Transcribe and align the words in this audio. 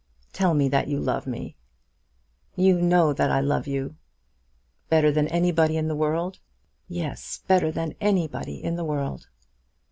"Tell 0.33 0.55
me 0.55 0.67
that 0.67 0.87
you 0.87 0.99
love 0.99 1.27
me." 1.27 1.57
"You 2.55 2.81
know 2.81 3.13
that 3.13 3.29
I 3.31 3.39
love 3.39 3.67
you." 3.67 3.97
"Better 4.89 5.11
than 5.11 5.27
anybody 5.27 5.77
in 5.77 5.87
the 5.89 5.95
world?" 5.95 6.39
"Yes; 6.87 7.43
better 7.45 7.71
than 7.71 7.93
anybody 8.01 8.55
in 8.63 8.77
the 8.77 8.83
world." 8.85 9.27